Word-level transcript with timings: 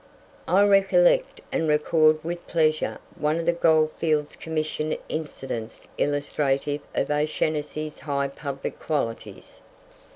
I 0.47 0.65
recollect 0.67 1.41
and 1.51 1.67
record 1.67 2.23
with 2.23 2.47
pleasure 2.47 2.97
one 3.17 3.35
of 3.37 3.45
the 3.45 3.53
Goldfields 3.53 4.35
Commission 4.35 4.97
incidents 5.09 5.87
illustrative 5.95 6.81
of 6.95 7.11
O'Shanassy's 7.11 7.99
high 7.99 8.29
public 8.29 8.79
qualities. 8.79 9.61